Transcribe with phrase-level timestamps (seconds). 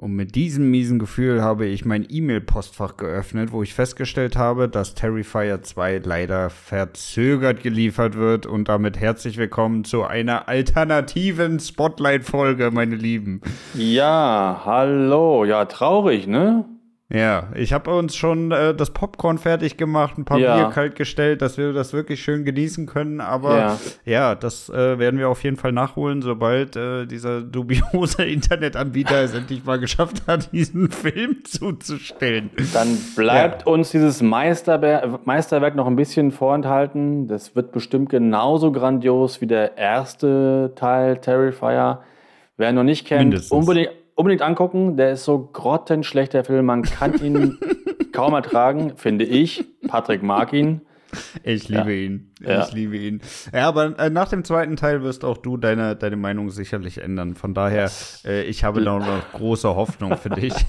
[0.00, 4.94] Und mit diesem miesen Gefühl habe ich mein E-Mail-Postfach geöffnet, wo ich festgestellt habe, dass
[4.94, 8.46] Terrifier 2 leider verzögert geliefert wird.
[8.46, 13.42] Und damit herzlich willkommen zu einer alternativen Spotlight-Folge, meine Lieben.
[13.74, 15.44] Ja, hallo.
[15.44, 16.64] Ja, traurig, ne?
[17.12, 20.56] Ja, ich habe uns schon äh, das Popcorn fertig gemacht, ein paar ja.
[20.56, 23.20] Bier kalt gestellt, dass wir das wirklich schön genießen können.
[23.20, 28.22] Aber ja, ja das äh, werden wir auf jeden Fall nachholen, sobald äh, dieser dubiose
[28.26, 32.50] Internetanbieter es endlich mal geschafft hat, diesen Film zuzustellen.
[32.72, 33.72] Dann bleibt ja.
[33.72, 37.26] uns dieses Meisterwer Meisterwerk noch ein bisschen vorenthalten.
[37.26, 42.02] Das wird bestimmt genauso grandios wie der erste Teil Terrifier.
[42.56, 43.50] Wer noch nicht kennt, Mindestens.
[43.50, 44.96] unbedingt unbedingt angucken.
[44.96, 46.66] Der ist so grottenschlecht, der Film.
[46.66, 47.58] Man kann ihn
[48.12, 49.64] kaum ertragen, finde ich.
[49.88, 50.82] Patrick mag ihn.
[51.42, 52.06] Ich liebe ja.
[52.06, 52.30] ihn.
[52.40, 52.68] Ich ja.
[52.72, 53.20] liebe ihn.
[53.52, 57.34] Ja, aber äh, nach dem zweiten Teil wirst auch du deine, deine Meinung sicherlich ändern.
[57.34, 57.90] Von daher,
[58.24, 60.54] äh, ich habe da noch große Hoffnung für dich.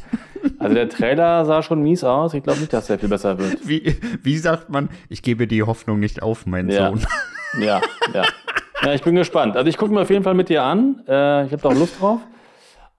[0.58, 2.33] Also der Trailer sah schon mies aus.
[2.33, 3.67] Ich glaube nicht, dass der viel besser wird.
[3.67, 6.89] Wie, wie sagt man, ich gebe die Hoffnung nicht auf, mein ja.
[6.89, 7.02] Sohn.
[7.59, 7.81] Ja,
[8.14, 8.23] ja.
[8.83, 9.56] Ja, ich bin gespannt.
[9.56, 11.04] Also ich gucke mir auf jeden Fall mit dir an.
[11.08, 12.22] Äh, ich habe da auch Lust drauf.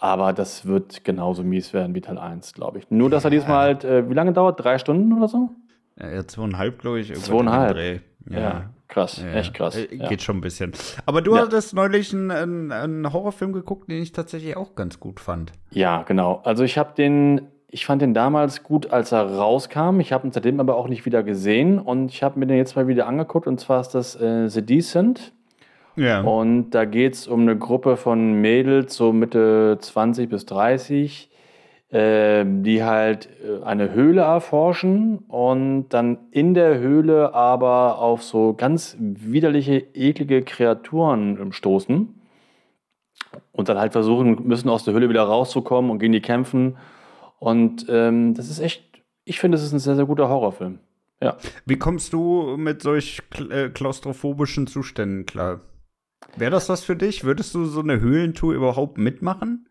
[0.02, 2.90] Aber das wird genauso mies werden wie Teil 1, glaube ich.
[2.90, 4.58] Nur, dass er diesmal halt, äh, wie lange dauert?
[4.58, 5.50] Drei Stunden oder so?
[5.96, 7.14] Ja, zweieinhalb, glaube ich.
[7.14, 8.02] Zweieinhalb.
[8.28, 8.40] Ja.
[8.40, 8.70] ja.
[8.88, 9.32] krass, ja.
[9.32, 9.76] echt krass.
[9.76, 10.72] Äh, geht schon ein bisschen.
[11.06, 15.52] Aber du hattest neulich einen, einen, Horrorfilm geguckt, den ich tatsächlich auch ganz gut fand.
[15.70, 16.40] Ja, genau.
[16.42, 20.00] Also ich habe den, ich fand den damals gut, als er rauskam.
[20.00, 22.74] Ich habe ihn seitdem aber auch nicht wieder gesehen und ich habe mir den jetzt
[22.74, 25.32] mal wieder angeguckt und zwar ist das äh, The Decent
[25.96, 26.20] ja.
[26.22, 31.30] Und da geht es um eine Gruppe von Mädels, so Mitte 20 bis 30,
[31.90, 38.54] äh, die halt äh, eine Höhle erforschen und dann in der Höhle aber auf so
[38.54, 42.18] ganz widerliche, eklige Kreaturen stoßen.
[43.52, 46.76] Und dann halt versuchen müssen, aus der Höhle wieder rauszukommen und gegen die kämpfen.
[47.38, 48.84] Und ähm, das ist echt,
[49.24, 50.78] ich finde, es ist ein sehr, sehr guter Horrorfilm.
[51.22, 51.36] Ja.
[51.66, 55.60] Wie kommst du mit solch äh, klaustrophobischen Zuständen klar?
[56.36, 57.24] Wäre das was für dich?
[57.24, 59.68] Würdest du so eine Höhlentour überhaupt mitmachen?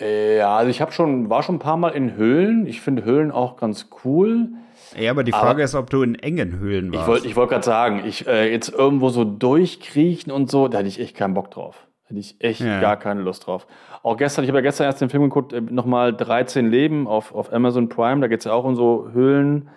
[0.00, 2.66] Äh, ja, also ich habe schon, war schon ein paar Mal in Höhlen.
[2.66, 4.50] Ich finde Höhlen auch ganz cool.
[4.96, 7.02] Ja, aber die Frage aber ist, ob du in engen Höhlen warst.
[7.02, 10.78] Ich wollte ich wollt gerade sagen, ich äh, jetzt irgendwo so durchkriechen und so, da
[10.78, 11.88] hätte ich echt keinen Bock drauf.
[12.04, 12.80] Hätte ich echt ja.
[12.80, 13.66] gar keine Lust drauf.
[14.02, 17.34] Auch gestern, ich habe ja gestern erst den Film geguckt, äh, nochmal 13 Leben auf,
[17.34, 18.20] auf Amazon Prime.
[18.20, 19.68] Da geht es ja auch um so Höhlen,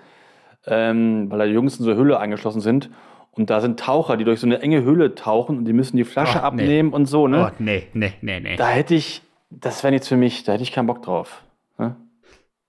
[0.65, 2.89] ähm, weil da die Jungs in so Höhle eingeschlossen sind.
[3.31, 6.03] Und da sind Taucher, die durch so eine enge Höhle tauchen und die müssen die
[6.03, 6.95] Flasche oh, abnehmen nee.
[6.95, 7.49] und so, ne?
[7.49, 8.55] Oh, nee, nee, nee, nee.
[8.57, 11.43] Da hätte ich, das wäre nichts für mich, da hätte ich keinen Bock drauf.
[11.77, 11.95] Ne?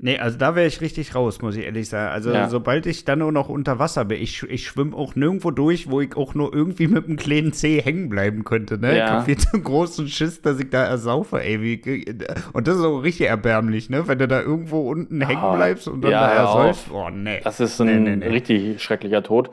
[0.04, 2.12] Nee, also da wäre ich richtig raus, muss ich ehrlich sagen.
[2.12, 2.48] Also ja.
[2.48, 6.00] sobald ich dann nur noch unter Wasser bin, ich, ich schwimme auch nirgendwo durch, wo
[6.00, 8.98] ich auch nur irgendwie mit einem kleinen Zeh hängen bleiben könnte, ne?
[8.98, 9.04] Ja.
[9.04, 11.62] Ich hab viel zu großen Schiss, dass ich da ersaufe, ey.
[11.62, 12.04] Wie,
[12.52, 14.08] und das ist auch richtig erbärmlich, ne?
[14.08, 16.90] Wenn du da irgendwo unten hängen bleibst und dann ja, da ersäufst.
[16.90, 17.40] Oh, nee.
[17.44, 18.26] Das ist ein nee, nee, nee.
[18.26, 19.50] richtig schrecklicher Tod.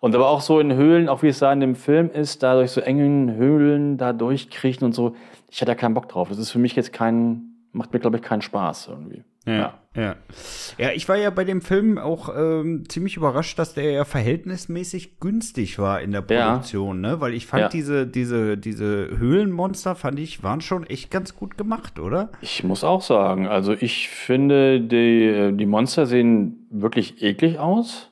[0.00, 2.54] Und aber auch so in Höhlen, auch wie es da in dem Film ist, da
[2.54, 5.16] durch so engen Höhlen da durchkriechen und so.
[5.50, 6.28] Ich hatte da keinen Bock drauf.
[6.28, 9.24] Das ist für mich jetzt kein, macht mir, glaube ich, keinen Spaß irgendwie.
[9.46, 10.16] Ja, ja.
[10.76, 15.18] Ja, ich war ja bei dem Film auch ähm, ziemlich überrascht, dass der ja verhältnismäßig
[15.20, 17.12] günstig war in der Produktion, ja.
[17.12, 17.20] ne?
[17.20, 17.68] Weil ich fand ja.
[17.68, 22.30] diese, diese, diese Höhlenmonster, fand ich, waren schon echt ganz gut gemacht, oder?
[22.42, 28.07] Ich muss auch sagen, also ich finde, die, die Monster sehen wirklich eklig aus.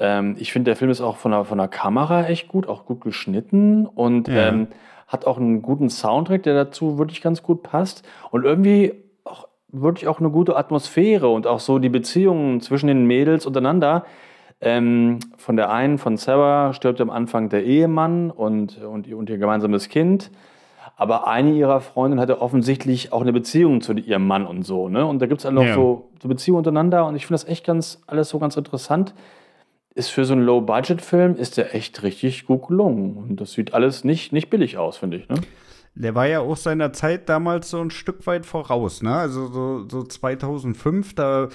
[0.00, 2.86] Ähm, ich finde, der Film ist auch von der, von der Kamera echt gut, auch
[2.86, 4.48] gut geschnitten und ja.
[4.48, 4.68] ähm,
[5.06, 8.06] hat auch einen guten Soundtrack, der dazu wirklich ganz gut passt.
[8.30, 8.94] Und irgendwie
[9.24, 14.04] auch wirklich auch eine gute Atmosphäre und auch so die Beziehungen zwischen den Mädels untereinander.
[14.62, 19.38] Ähm, von der einen, von Sarah, stirbt am Anfang der Ehemann und, und, und ihr
[19.38, 20.30] gemeinsames Kind.
[20.96, 24.88] Aber eine ihrer Freundinnen hatte offensichtlich auch eine Beziehung zu ihrem Mann und so.
[24.88, 25.04] Ne?
[25.04, 25.74] Und da gibt es halt noch ja.
[25.74, 27.06] so, so Beziehungen untereinander.
[27.06, 29.14] Und ich finde das echt ganz, alles so ganz interessant
[29.94, 33.16] ist für so einen Low-Budget-Film ist der echt richtig gut gelungen.
[33.16, 35.28] Und das sieht alles nicht, nicht billig aus, finde ich.
[35.28, 35.36] Ne?
[35.94, 39.12] Der war ja auch seiner Zeit damals so ein Stück weit voraus, ne?
[39.14, 41.48] Also so, so 2005, da,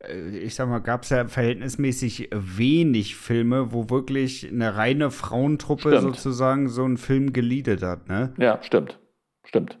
[0.00, 5.96] äh, ich sag mal, gab es ja verhältnismäßig wenig Filme, wo wirklich eine reine Frauentruppe
[5.96, 6.16] stimmt.
[6.16, 8.34] sozusagen so einen Film geleadet hat, ne?
[8.38, 8.98] Ja, stimmt.
[9.44, 9.78] Stimmt.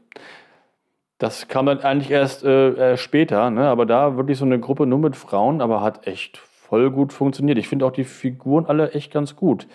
[1.18, 3.66] Das kam dann eigentlich erst äh, später, ne?
[3.68, 7.58] aber da wirklich so eine Gruppe nur mit Frauen, aber hat echt voll gut funktioniert.
[7.58, 9.66] Ich finde auch die Figuren alle echt ganz gut.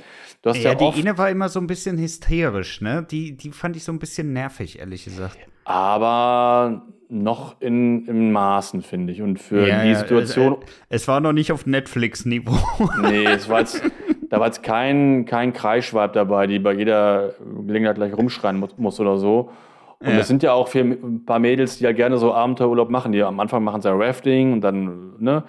[0.42, 3.06] Du hast ja, ja die eine war immer so ein bisschen hysterisch, ne?
[3.10, 5.38] Die, die fand ich so ein bisschen nervig, ehrlich gesagt.
[5.64, 9.22] Aber noch in, in Maßen, finde ich.
[9.22, 10.58] Und für ja, die Situation.
[10.90, 12.58] Es, es, war noch nicht auf Netflix-Niveau.
[13.02, 13.82] nee, es war jetzt,
[14.30, 17.36] da war jetzt kein, kein Kreischweib dabei, die bei jeder
[17.66, 19.52] Gelegenheit gleich rumschreien muss, muss oder so.
[20.00, 20.24] Und es ja.
[20.24, 23.12] sind ja auch für ein paar Mädels, die ja gerne so Abenteuerurlaub machen.
[23.12, 25.44] Die am Anfang machen sie ja Rafting und dann, ne?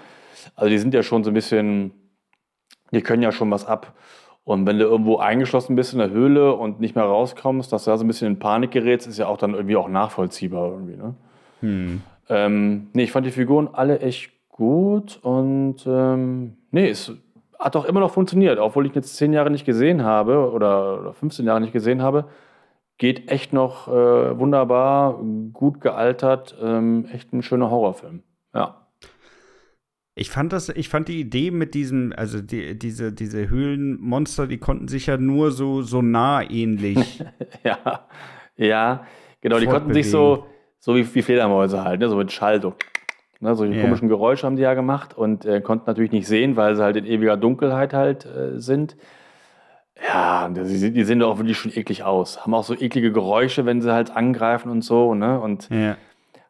[0.54, 1.92] Also die sind ja schon so ein bisschen,
[2.92, 3.94] die können ja schon was ab.
[4.44, 7.90] Und wenn du irgendwo eingeschlossen bist in der Höhle und nicht mehr rauskommst, dass du
[7.92, 10.96] da so ein bisschen in Panik gerätst, ist ja auch dann irgendwie auch nachvollziehbar irgendwie,
[10.96, 11.14] ne?
[11.60, 12.02] Hm.
[12.28, 17.12] Ähm, nee, ich fand die Figuren alle echt gut und ähm, nee, es
[17.58, 21.12] hat auch immer noch funktioniert, obwohl ich jetzt zehn Jahre nicht gesehen habe oder, oder
[21.14, 22.26] 15 Jahre nicht gesehen habe.
[22.98, 25.20] Geht echt noch äh, wunderbar,
[25.52, 28.22] gut gealtert, ähm, echt ein schöner Horrorfilm.
[30.14, 30.20] Ja.
[30.20, 34.58] Ich fand das, ich fand die Idee mit diesem, also die, diese, diese Höhlenmonster, die
[34.58, 37.22] konnten sich ja nur so, so nah ähnlich.
[37.64, 38.06] ja,
[38.56, 39.06] ja,
[39.40, 40.46] genau, die konnten sich so,
[40.78, 42.74] so wie, wie Fledermäuse halt, ne, so mit Schall, so.
[43.40, 43.82] Ne, solche yeah.
[43.82, 46.96] komischen Geräusche haben die ja gemacht und äh, konnten natürlich nicht sehen, weil sie halt
[46.96, 48.96] in ewiger Dunkelheit halt äh, sind.
[50.06, 52.42] Ja, die, die sehen doch auch wirklich schon eklig aus.
[52.42, 55.40] Haben auch so eklige Geräusche, wenn sie halt angreifen und so, ne?
[55.40, 55.96] Und yeah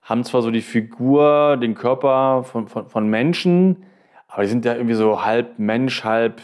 [0.02, 3.84] haben zwar so die Figur, den Körper von, von, von Menschen,
[4.28, 6.40] aber die sind ja irgendwie so halb Mensch, halb,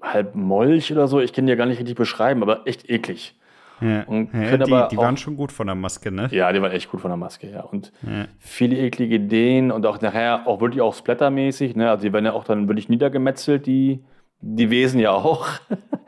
[0.00, 1.20] halb Molch oder so.
[1.20, 3.36] Ich kann die ja gar nicht richtig beschreiben, aber echt eklig.
[3.80, 4.04] Ja.
[4.04, 6.28] Und ja, die, die auch, waren schon gut von der Maske, ne?
[6.30, 7.62] Ja, die waren echt gut von der Maske, ja.
[7.62, 8.26] Und ja.
[8.38, 11.90] viele eklige Ideen und auch nachher auch wirklich auch splattermäßig, ne?
[11.90, 14.02] Also die werden ja auch dann wirklich niedergemetzelt, die,
[14.40, 15.46] die Wesen ja auch.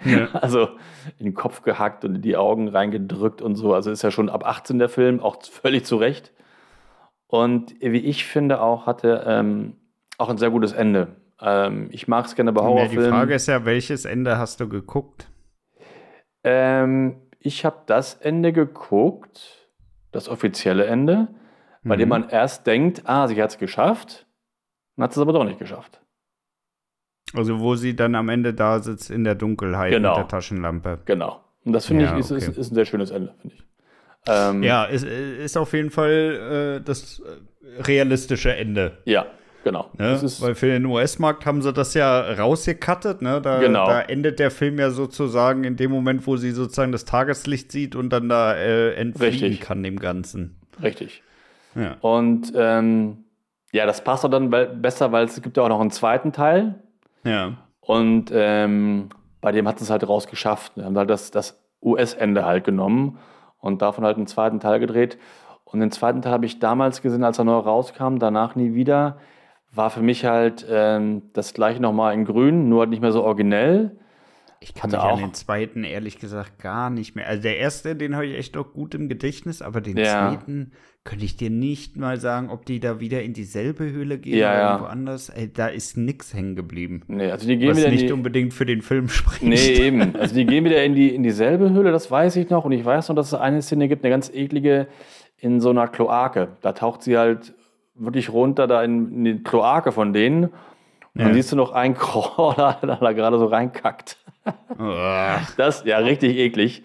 [0.05, 0.29] Ja.
[0.41, 0.69] also
[1.19, 3.75] in den Kopf gehackt und in die Augen reingedrückt und so.
[3.75, 6.33] Also ist ja schon ab 18 der Film, auch völlig zu Recht.
[7.29, 9.77] Und wie ich finde auch, hatte ähm,
[10.17, 11.17] auch ein sehr gutes Ende.
[11.41, 13.05] Ähm, ich mag es gerne bei Horrorfilmen.
[13.05, 15.31] Die Frage ist ja, welches Ende hast du geguckt?
[16.43, 19.69] Ähm, ich habe das Ende geguckt,
[20.11, 21.29] das offizielle Ende,
[21.85, 22.01] bei mhm.
[22.01, 24.27] dem man erst denkt, ah, sie hat es geschafft,
[24.97, 26.01] dann hat es aber doch nicht geschafft.
[27.35, 30.11] Also wo sie dann am Ende da sitzt in der Dunkelheit genau.
[30.11, 31.01] mit der Taschenlampe.
[31.05, 31.45] Genau.
[31.65, 32.41] Und das finde ja, ich ist, okay.
[32.41, 33.68] ist, ist, ein sehr schönes Ende, finde ich.
[34.29, 38.99] Ähm, ja, ist, ist auf jeden Fall äh, das äh, realistische Ende.
[39.05, 39.27] Ja,
[39.65, 39.91] genau.
[39.97, 40.21] Ne?
[40.41, 43.23] Weil für den US-Markt haben sie das ja rausgekattet.
[43.23, 43.41] Ne?
[43.41, 43.87] Da, genau.
[43.87, 47.97] da endet der Film ja sozusagen in dem Moment, wo sie sozusagen das Tageslicht sieht
[47.97, 49.61] und dann da äh, entfliehen Richtig.
[49.61, 50.61] kann dem Ganzen.
[50.83, 51.23] Richtig.
[51.75, 51.97] Ja.
[52.01, 53.25] Und ähm,
[53.73, 56.77] ja, das passt auch dann besser, weil es gibt ja auch noch einen zweiten Teil.
[57.25, 57.59] Ja.
[57.81, 59.11] Und ähm,
[59.41, 60.77] bei dem hat es halt rausgeschafft.
[60.77, 63.19] Wir haben halt das, das US-Ende halt genommen
[63.61, 65.19] und davon halt einen zweiten Teil gedreht.
[65.65, 69.19] Und den zweiten Teil habe ich damals gesehen, als er neu rauskam, danach nie wieder.
[69.73, 73.23] War für mich halt ähm, das gleiche nochmal in grün, nur halt nicht mehr so
[73.23, 73.99] originell.
[74.61, 75.17] Ich kann mich auch.
[75.17, 77.29] an den zweiten ehrlich gesagt gar nicht mehr.
[77.29, 80.31] Also der erste, den habe ich echt noch gut im Gedächtnis, aber den ja.
[80.31, 80.73] zweiten
[81.05, 84.51] könnte ich dir nicht mal sagen, ob die da wieder in dieselbe Höhle gehen ja,
[84.51, 84.71] oder ja.
[84.73, 85.31] irgendwo anders.
[85.31, 87.03] Ey, da ist nichts hängen geblieben.
[87.07, 89.43] Nee, also die gehen was wieder nicht die, unbedingt für den Film spricht.
[89.43, 90.17] Nee, eben.
[90.17, 92.65] Also die gehen wieder in, die, in dieselbe Höhle, das weiß ich noch.
[92.65, 94.89] Und ich weiß noch, dass es eine Szene gibt, eine ganz eklige,
[95.39, 96.49] in so einer Kloake.
[96.61, 97.55] Da taucht sie halt
[97.95, 100.51] wirklich runter da in, in die Kloake von denen.
[101.15, 101.27] Und ja.
[101.27, 104.17] dann siehst du noch einen Crawler, der da gerade so reinkackt.
[105.57, 106.83] das, ja, richtig eklig.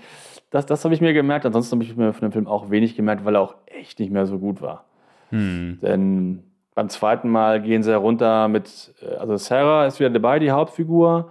[0.50, 1.46] Das, das habe ich mir gemerkt.
[1.46, 4.12] Ansonsten habe ich mir von dem Film auch wenig gemerkt, weil er auch echt nicht
[4.12, 4.86] mehr so gut war.
[5.30, 5.80] Hm.
[5.82, 6.44] Denn
[6.76, 11.30] beim zweiten Mal gehen sie herunter mit, äh, also Sarah ist wieder dabei, die Hauptfigur.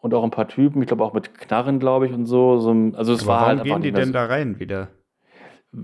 [0.00, 2.58] Und auch ein paar Typen, ich glaube auch mit Knarren, glaube ich, und so.
[2.58, 4.12] so also es Aber war warum halt gehen die denn so.
[4.12, 4.88] da rein wieder?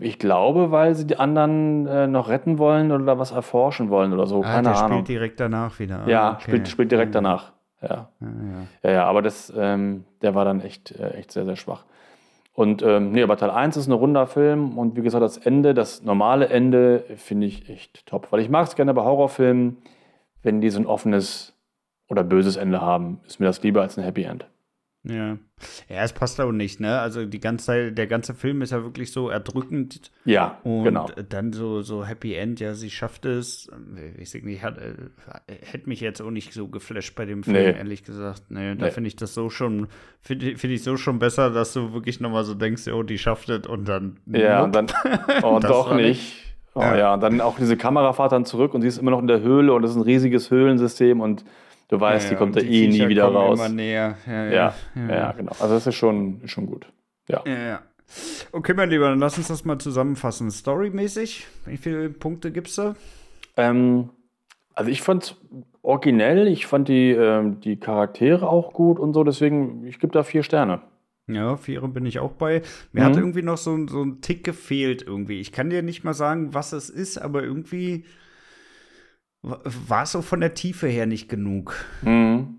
[0.01, 4.27] Ich glaube, weil sie die anderen äh, noch retten wollen oder was erforschen wollen oder
[4.27, 4.43] so.
[4.43, 4.99] Ah, Keine der Ahnung.
[4.99, 6.05] spielt direkt danach wieder.
[6.05, 6.43] Ah, ja, okay.
[6.43, 7.53] spielt, spielt direkt danach.
[7.83, 7.89] Ja.
[7.89, 8.67] Ja, ja.
[8.83, 11.85] ja, ja aber das, ähm, der war dann echt, äh, echt sehr, sehr schwach.
[12.53, 15.73] Und ähm, nee, aber Teil 1 ist ein runder Film und wie gesagt, das Ende,
[15.73, 18.29] das normale Ende, finde ich echt top.
[18.31, 19.79] Weil ich mag es gerne bei Horrorfilmen,
[20.43, 21.55] wenn die so ein offenes
[22.09, 23.21] oder böses Ende haben.
[23.27, 24.47] Ist mir das lieber als ein Happy End.
[25.03, 25.39] Ja.
[25.89, 26.99] Ja, es passt auch nicht, ne?
[27.01, 30.11] Also die ganze Zeit, der ganze Film ist ja wirklich so erdrückend.
[30.27, 31.09] Ja, und genau.
[31.29, 33.71] dann so, so Happy End, ja, sie schafft es.
[34.19, 34.95] Ich sag nicht, hat, äh,
[35.47, 37.79] hätte mich jetzt auch nicht so geflasht bei dem Film, nee.
[37.79, 38.45] ehrlich gesagt.
[38.51, 38.91] Nee, da nee.
[38.91, 39.89] finde ich das so schon,
[40.21, 43.49] finde find ich so schon besser, dass du wirklich nochmal so denkst, oh, die schafft
[43.49, 44.19] es und dann.
[44.27, 44.87] Ja, und dann,
[45.43, 46.07] oh, doch nicht.
[46.07, 46.51] nicht.
[46.75, 46.97] Oh ja.
[46.97, 49.41] ja, und dann auch diese Kamerafahrt dann zurück und sie ist immer noch in der
[49.41, 51.45] Höhle und das ist ein riesiges Höhlensystem und
[51.91, 53.59] Du weißt, ja, die kommt da eh nie wieder raus.
[53.59, 54.17] Immer näher.
[54.27, 55.53] Ja ja, ja, genau.
[55.59, 56.87] Also das ist schon, schon gut.
[57.29, 57.43] Ja.
[57.45, 57.81] ja.
[58.53, 60.51] Okay, mein Lieber, dann lass uns das mal zusammenfassen.
[60.51, 62.95] Storymäßig, wie viele Punkte gibst du?
[63.57, 64.11] Ähm,
[64.75, 65.37] Also ich fand es
[65.83, 70.23] originell, ich fand die, ähm, die Charaktere auch gut und so, deswegen, ich gebe da
[70.23, 70.83] vier Sterne.
[71.27, 72.63] Ja, Viere bin ich auch bei.
[72.93, 73.05] Mir mhm.
[73.07, 75.41] hat irgendwie noch so, so ein Tick gefehlt irgendwie.
[75.41, 78.05] Ich kann dir nicht mal sagen, was es ist, aber irgendwie
[79.43, 81.75] war es so von der Tiefe her nicht genug.
[82.03, 82.59] Mhm.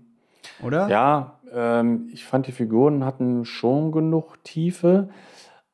[0.62, 0.88] Oder?
[0.88, 5.08] Ja, ähm, ich fand die Figuren hatten schon genug Tiefe.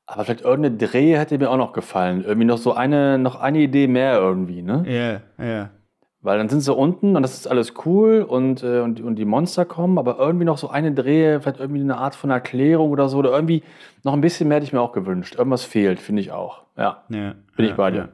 [0.06, 2.24] Aber vielleicht irgendeine Dreh hätte mir auch noch gefallen.
[2.24, 4.84] Irgendwie noch so eine, noch eine Idee mehr irgendwie, ne?
[5.38, 5.70] Ja, ja.
[6.20, 9.24] Weil dann sind sie unten und das ist alles cool und, äh, und, und die
[9.24, 13.08] Monster kommen, aber irgendwie noch so eine Drehe, vielleicht irgendwie eine Art von Erklärung oder
[13.08, 13.62] so, oder irgendwie
[14.02, 15.36] noch ein bisschen mehr hätte ich mir auch gewünscht.
[15.36, 16.62] Irgendwas fehlt, finde ich auch.
[16.76, 17.04] Ja.
[17.08, 18.08] ja Bin ja, ich bei dir.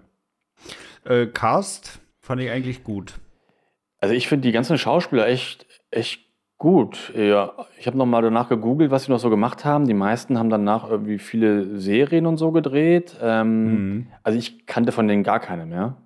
[1.06, 1.10] Ja.
[1.10, 3.20] Äh, Cast fand ich eigentlich gut.
[4.00, 6.20] Also ich finde die ganzen Schauspieler echt, echt
[6.56, 7.12] gut.
[7.14, 9.86] Ja, ich habe nochmal danach gegoogelt, was sie noch so gemacht haben.
[9.86, 13.16] Die meisten haben danach irgendwie viele Serien und so gedreht.
[13.22, 14.06] Ähm, mhm.
[14.22, 15.96] Also ich kannte von denen gar keine mehr.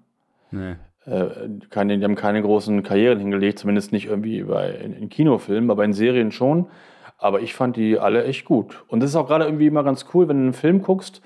[0.51, 0.75] Nee
[1.07, 5.71] äh, keine, die haben keine großen Karrieren hingelegt, zumindest nicht irgendwie bei, in, in, Kinofilmen,
[5.71, 6.67] aber in Serien schon.
[7.17, 8.85] Aber ich fand die alle echt gut.
[8.89, 11.23] Und das ist auch gerade irgendwie immer ganz cool, wenn du einen Film guckst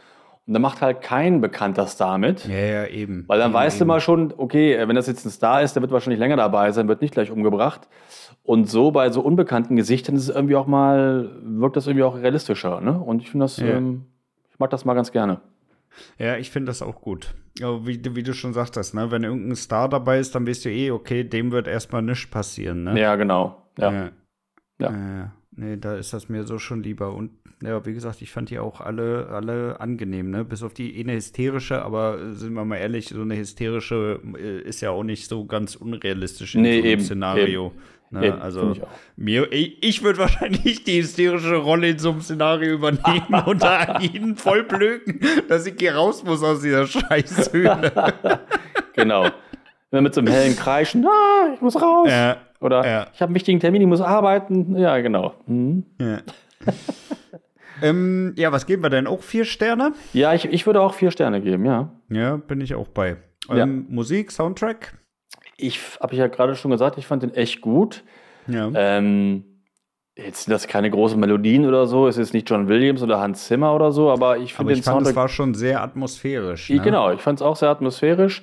[0.46, 2.46] und da macht halt kein bekannter Star mit.
[2.46, 3.24] Ja, ja, eben.
[3.28, 3.80] Weil dann eben, weißt eben.
[3.80, 6.72] du mal schon, okay, wenn das jetzt ein Star ist, der wird wahrscheinlich länger dabei
[6.72, 7.88] sein, wird nicht gleich umgebracht.
[8.42, 12.16] Und so bei so unbekannten Gesichtern ist es irgendwie auch mal, wirkt das irgendwie auch
[12.16, 12.80] realistischer.
[12.80, 12.98] Ne?
[12.98, 13.66] Und ich finde das, ja.
[13.66, 14.06] ähm,
[14.50, 15.40] ich mag das mal ganz gerne.
[16.18, 17.34] Ja, ich finde das auch gut.
[17.60, 19.12] Wie, wie du schon sagtest, ne?
[19.12, 22.82] wenn irgendein Star dabei ist, dann weißt du eh, okay, dem wird erstmal nichts passieren.
[22.82, 22.98] Ne?
[22.98, 23.68] Ja, genau.
[23.78, 23.92] Ja.
[23.92, 24.10] ja.
[24.80, 25.32] ja.
[25.54, 27.14] Nee, da ist das mir so schon lieber.
[27.14, 27.30] Und
[27.62, 30.44] ja, wie gesagt, ich fand die auch alle, alle angenehm, ne?
[30.44, 34.62] Bis auf die eine hysterische, aber äh, sind wir mal ehrlich, so eine hysterische äh,
[34.62, 37.66] ist ja auch nicht so ganz unrealistisch in nee, so einem eben, Szenario.
[37.66, 37.76] Eben.
[38.12, 38.26] Ne?
[38.26, 38.82] Eben, also ich
[39.16, 43.98] mir, ich, ich würde wahrscheinlich die hysterische Rolle in so einem Szenario übernehmen und da
[44.00, 47.92] ihn voll blöken, dass ich hier raus muss aus dieser Scheißhöhle.
[48.94, 49.30] genau.
[49.90, 52.08] Wenn mit so einem hellen Kreischen, ah, ich muss raus.
[52.08, 53.06] Ja, Oder ja.
[53.12, 54.76] ich habe einen wichtigen Termin, ich muss arbeiten.
[54.76, 55.34] Ja, genau.
[55.46, 55.84] Mhm.
[56.00, 56.18] Ja.
[57.82, 59.06] ähm, ja, was geben wir denn?
[59.06, 59.92] Auch vier Sterne?
[60.12, 61.90] Ja, ich, ich würde auch vier Sterne geben, ja.
[62.08, 63.16] Ja, bin ich auch bei.
[63.50, 63.66] Ähm, Ja.
[63.66, 64.94] Musik, Soundtrack?
[65.56, 68.04] Ich habe ich ja gerade schon gesagt, ich fand den echt gut.
[68.46, 68.70] Ja.
[68.74, 69.44] Ähm,
[70.16, 73.46] jetzt sind das keine großen Melodien oder so, es ist nicht John Williams oder Hans
[73.46, 76.68] Zimmer oder so, aber ich finde ich den fand, es war schon sehr atmosphärisch.
[76.70, 76.80] Ne?
[76.80, 78.42] Genau, ich fand es auch sehr atmosphärisch.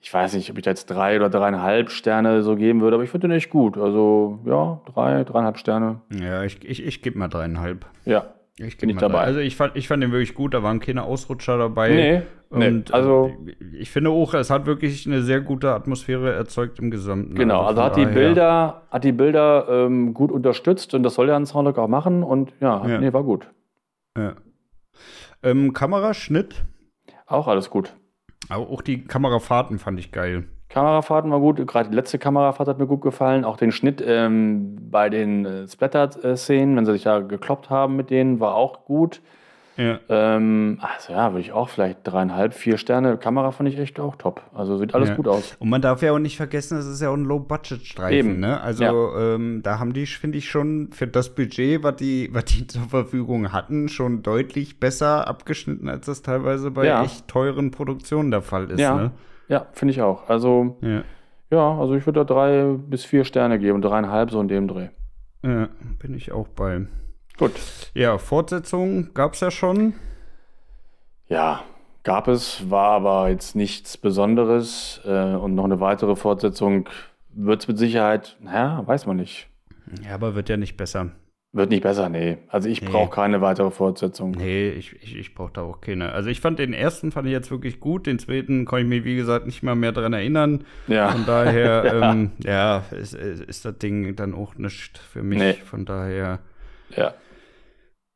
[0.00, 3.04] Ich weiß nicht, ob ich da jetzt drei oder dreieinhalb Sterne so geben würde, aber
[3.04, 3.76] ich finde den echt gut.
[3.76, 6.00] Also ja, drei, dreieinhalb Sterne.
[6.20, 7.84] Ja, ich, ich, ich gebe mal dreieinhalb.
[8.04, 8.34] Ja.
[8.60, 9.18] Ich Bin mal dabei.
[9.18, 9.24] drei.
[9.24, 11.90] Also ich fand, ich fand den wirklich gut, da waren keine Ausrutscher dabei.
[11.90, 16.32] Nee, nee, Und also- äh, ich finde auch, es hat wirklich eine sehr gute Atmosphäre
[16.32, 17.34] erzeugt im Gesamten.
[17.36, 21.28] Genau, also von hat die Bilder, hat die Bilder ähm, gut unterstützt und das soll
[21.28, 22.98] ja ein Soundtrack auch machen und ja, Ja.
[22.98, 23.48] nee, war gut.
[24.16, 24.34] Ja.
[25.42, 26.64] Ähm, Kameraschnitt,
[27.26, 27.94] Auch alles gut.
[28.48, 30.44] Aber auch die Kamerafahrten fand ich geil.
[30.68, 33.44] Kamerafahrten war gut, gerade die letzte Kamerafahrt hat mir gut gefallen.
[33.44, 38.10] Auch den Schnitt ähm, bei den äh, Splatter-Szenen, wenn sie sich da gekloppt haben mit
[38.10, 39.22] denen, war auch gut.
[39.78, 40.00] Ja.
[40.08, 43.16] Ähm, also ja, würde ich auch vielleicht dreieinhalb, vier Sterne.
[43.16, 44.42] Kamera fand ich echt auch top.
[44.52, 45.14] Also sieht alles Ja.
[45.14, 45.56] gut aus.
[45.60, 48.40] Und man darf ja auch nicht vergessen, es ist ja auch ein Low-Budget-Streifen.
[48.40, 48.60] Ne?
[48.60, 49.34] Also Ja.
[49.34, 52.82] ähm, da haben die, finde ich, schon für das Budget, was die, was die zur
[52.88, 57.04] Verfügung hatten, schon deutlich besser abgeschnitten, als das teilweise bei Ja.
[57.04, 58.80] echt teuren Produktionen der Fall ist.
[58.80, 58.96] Ja.
[58.96, 59.10] Ne?
[59.48, 60.28] Ja, finde ich auch.
[60.28, 61.02] Also Ja.
[61.50, 64.88] ja, also ich würde da drei bis vier Sterne geben, dreieinhalb so in dem Dreh.
[65.44, 65.68] ja,
[66.00, 66.86] bin ich auch bei.
[67.38, 67.52] Gut.
[67.94, 69.94] Ja, Fortsetzung gab es ja schon.
[71.28, 71.62] Ja,
[72.04, 75.00] gab es, war aber jetzt nichts Besonderes.
[75.04, 76.88] Äh, und noch eine weitere Fortsetzung
[77.30, 79.48] wird es mit Sicherheit, naja, weiß man nicht.
[80.04, 81.12] Ja, aber wird ja nicht besser.
[81.52, 82.38] Wird nicht besser, nee.
[82.48, 82.88] Also ich Nee.
[82.90, 84.32] brauche keine weitere Fortsetzung.
[84.32, 86.12] Nee, ich, ich, ich brauche da auch keine.
[86.12, 89.04] Also ich fand den ersten fand ich jetzt wirklich gut, den zweiten konnte ich mir,
[89.04, 90.64] wie gesagt, nicht mal mehr dran erinnern.
[90.88, 91.08] Ja.
[91.10, 95.38] Von daher, ähm, ja, ist, ist das Ding dann auch nicht für mich.
[95.38, 95.52] Nee.
[95.54, 96.40] Von daher,
[96.94, 97.14] Ja.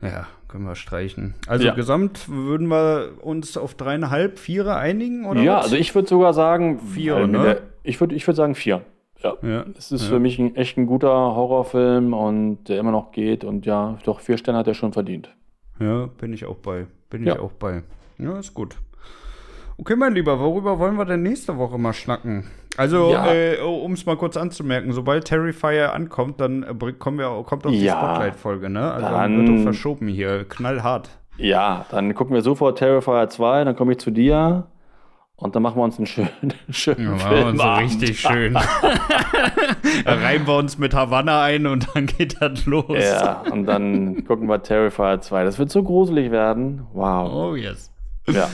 [0.02, 1.34] Ja, können wir streichen.
[1.46, 1.74] Also Ja.
[1.74, 5.64] gesamt würden wir uns auf dreieinhalb, viere einigen, oder ja, was?
[5.64, 7.42] also ich würde sogar sagen, Vier, ne?
[7.42, 8.82] der- ich würde ich würd sagen vier.
[9.22, 9.34] Ja.
[9.42, 10.08] Ja, Es ist ja.
[10.08, 13.44] für mich ein, echt ein guter Horrorfilm und der immer noch geht.
[13.44, 15.32] Und ja, doch vier Sterne hat er schon verdient.
[15.78, 16.86] Ja, bin ich auch bei.
[17.08, 17.82] Bin ich auch bei.
[18.18, 18.76] Ja, ist gut.
[19.78, 22.44] Okay, mein Lieber, worüber wollen wir denn nächste Woche mal schnacken?
[22.76, 23.32] Also, Ja.
[23.32, 27.70] äh, um es mal kurz anzumerken, sobald Terrifier ankommt, dann äh, kommen wir, kommt auch
[27.70, 27.98] die Ja.
[27.98, 28.92] Spotlight-Folge, ne?
[28.92, 31.10] Also Dann- wird doch verschoben hier, knallhart.
[31.38, 34.66] Ja, dann gucken wir sofort Terrifier 2, dann komme ich zu dir
[35.36, 36.28] und dann machen wir uns einen schönen,
[36.70, 38.52] schönen Ja, machen wir uns so richtig schön.
[40.04, 42.84] da reiben wir uns mit Havanna ein und dann geht das los.
[42.90, 45.44] Ja, und dann gucken wir Terrifier 2.
[45.44, 46.86] Das wird so gruselig werden.
[46.92, 47.30] Wow.
[47.32, 47.90] Oh, yes.
[48.28, 48.48] Ja.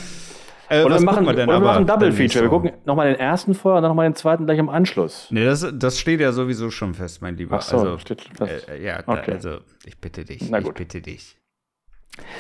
[0.71, 2.45] Äh, oder wir machen, wir denn oder wir machen Double Feature.
[2.45, 5.29] Wir gucken nochmal den ersten vor und dann nochmal den zweiten gleich im Anschluss.
[5.31, 7.57] Nee, das, das steht ja sowieso schon fest, mein Lieber.
[7.57, 8.69] Ach so, also, steht fest.
[8.69, 9.23] Äh, ja, okay.
[9.27, 10.51] da, also ich bitte dich.
[10.51, 10.73] Na gut.
[10.73, 11.37] Ich bitte dich.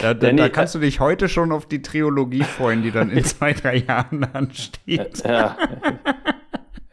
[0.00, 3.24] Da, da, da, kannst du dich heute schon auf die Trilogie freuen, die dann in
[3.24, 5.24] zwei, drei Jahren ansteht.
[5.24, 5.56] Ja.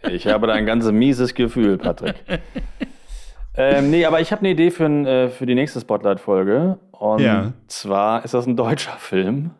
[0.09, 2.15] Ich habe da ein ganz mieses Gefühl, Patrick.
[3.57, 6.77] ähm, nee, aber ich habe eine Idee für, äh, für die nächste Spotlight-Folge.
[6.91, 7.53] Und ja.
[7.67, 9.51] zwar ist das ein deutscher Film.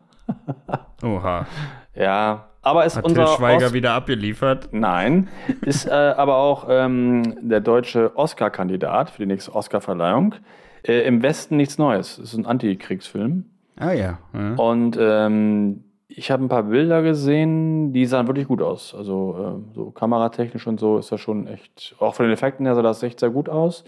[1.02, 1.46] Oha.
[1.94, 3.26] Ja, aber ist Hat unser.
[3.26, 4.68] Til Schweiger Os wieder abgeliefert?
[4.72, 5.28] Nein.
[5.62, 10.34] Ist äh, aber auch ähm, der deutsche Oscar-Kandidat für die nächste Oscar-Verleihung.
[10.82, 12.18] Äh, Im Westen nichts Neues.
[12.18, 13.44] Es ist ein Antikriegsfilm.
[13.76, 14.18] Ah ja.
[14.32, 14.54] ja.
[14.56, 18.94] Und ähm, ich habe ein paar Bilder gesehen, die sahen wirklich gut aus.
[18.96, 22.74] Also äh, so kameratechnisch und so ist das schon echt, auch von den Effekten her
[22.74, 23.84] sah das echt sehr gut aus.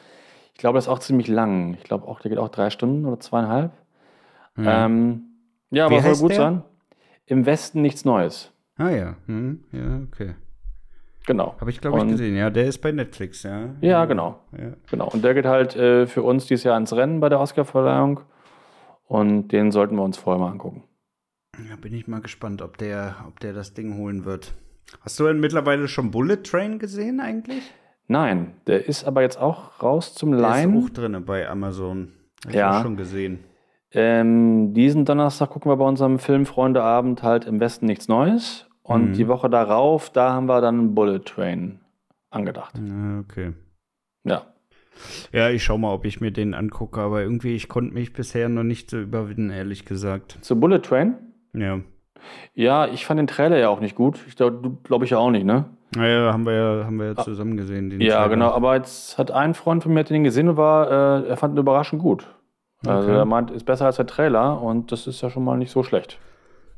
[0.54, 1.74] Ich glaube, das ist auch ziemlich lang.
[1.74, 3.72] Ich glaube auch, der geht auch drei Stunden oder zweieinhalb.
[4.56, 5.27] Ja, ähm,
[5.70, 6.36] ja aber soll gut der?
[6.36, 6.62] sein.
[7.26, 8.52] Im Westen nichts Neues.
[8.76, 10.34] Ah ja, hm, ja, okay.
[11.26, 11.54] Genau.
[11.60, 12.36] Habe ich, glaube ich, gesehen.
[12.36, 13.74] Ja, der ist bei Netflix, ja.
[13.82, 14.40] Ja, genau.
[14.56, 14.72] Ja.
[14.90, 15.10] Genau.
[15.10, 18.20] Und der geht halt äh, für uns dieses Jahr ins Rennen bei der Oscarverleihung.
[19.04, 20.84] Und den sollten wir uns vorher mal angucken.
[21.68, 24.54] Ja, bin ich mal gespannt, ob der, ob der das Ding holen wird.
[25.00, 27.74] Hast du denn mittlerweile schon Bullet Train gesehen eigentlich?
[28.06, 30.72] Nein, der ist aber jetzt auch raus zum Leihen.
[30.72, 32.12] Der ist auch drin bei Amazon.
[32.46, 32.76] Hab ja.
[32.76, 33.44] Ich schon gesehen.
[33.92, 38.66] Ähm, diesen Donnerstag gucken wir bei unserem Filmfreundeabend halt im Westen nichts Neues.
[38.82, 39.12] Und mhm.
[39.12, 41.80] die Woche darauf, da haben wir dann Bullet Train
[42.30, 42.74] angedacht.
[42.78, 43.52] Ja, okay.
[44.24, 44.42] Ja.
[45.32, 48.48] Ja, ich schau mal, ob ich mir den angucke, aber irgendwie, ich konnte mich bisher
[48.48, 50.38] noch nicht so überwinden, ehrlich gesagt.
[50.40, 51.14] Zu Bullet Train?
[51.54, 51.80] Ja.
[52.54, 54.18] Ja, ich fand den Trailer ja auch nicht gut.
[54.26, 55.66] Ich glaube, glaube ich ja auch nicht, ne?
[55.94, 57.22] Naja, haben wir ja, haben wir ja ah.
[57.22, 57.90] zusammen gesehen.
[58.00, 58.28] ja, Trailer.
[58.28, 61.58] genau, aber jetzt hat ein Freund von mir, den gesehen war, äh, er fand ihn
[61.58, 62.26] überraschend gut.
[62.86, 63.18] Also okay.
[63.18, 65.82] er meint, ist besser als der Trailer und das ist ja schon mal nicht so
[65.82, 66.18] schlecht.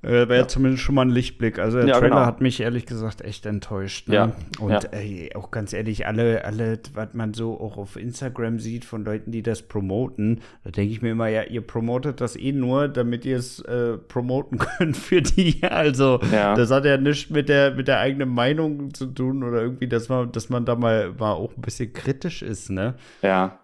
[0.03, 0.49] Äh, Wäre ja.
[0.49, 1.59] zumindest schon mal ein Lichtblick.
[1.59, 2.27] Also der ja, Trailer genau.
[2.27, 4.09] hat mich ehrlich gesagt echt enttäuscht.
[4.09, 4.15] Ne?
[4.15, 4.33] Ja.
[4.59, 4.81] Und ja.
[4.93, 9.31] Äh, auch ganz ehrlich, alle, alle, was man so auch auf Instagram sieht von Leuten,
[9.31, 13.27] die das promoten, da denke ich mir immer, ja, ihr promotet das eh nur, damit
[13.27, 15.63] ihr es äh, promoten könnt für die.
[15.65, 19.89] Also das hat ja nichts mit der, mit der eigenen Meinung zu tun oder irgendwie,
[19.89, 22.95] dass man, dass man da mal, mal auch ein bisschen kritisch ist, ne?
[23.21, 23.59] Ja.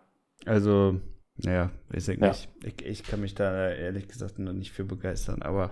[0.44, 1.00] Also
[1.38, 2.14] ja, ich ja.
[2.14, 2.48] nicht.
[2.64, 5.70] Ich, ich, kann mich da ehrlich gesagt noch nicht für begeistern, aber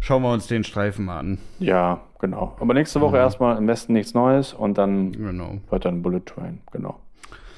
[0.00, 1.38] schauen wir uns den Streifen mal an.
[1.58, 2.56] Ja, genau.
[2.60, 3.22] Aber nächste Woche mhm.
[3.22, 5.58] erstmal im Westen nichts Neues und dann genau.
[5.70, 7.00] wird dann Bullet Train, genau.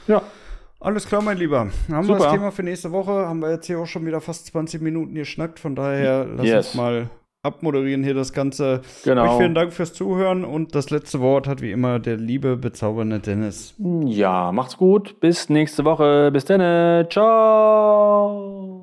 [0.07, 0.23] Ja.
[0.83, 1.69] Alles klar, mein Lieber.
[1.91, 2.19] Haben Super.
[2.19, 3.13] wir das Thema für nächste Woche?
[3.13, 5.61] Haben wir jetzt hier auch schon wieder fast 20 Minuten geschnackt.
[5.61, 6.67] Von daher lass yes.
[6.69, 7.11] uns mal
[7.43, 8.83] abmoderieren hier das Ganze.
[9.05, 9.25] Genau.
[9.25, 13.21] Euch vielen Dank fürs Zuhören und das letzte Wort hat wie immer der liebe, bezaubernde
[13.21, 13.75] Dennis.
[13.79, 15.19] Ja, macht's gut.
[15.21, 16.31] Bis nächste Woche.
[16.33, 17.09] Bis dann.
[17.11, 18.80] Ciao.